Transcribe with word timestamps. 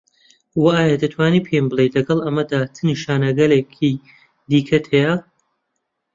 و 0.61 0.63
ئایا 0.75 0.95
دەتوانی 1.03 1.45
پێم 1.47 1.65
بڵێی 1.71 1.93
لەگەڵ 1.97 2.19
ئەمەدا 2.25 2.61
چ 2.75 2.77
نیشانەگەلێکی 2.89 3.93
دیکەت 4.51 4.85
هەیە؟ 4.93 5.13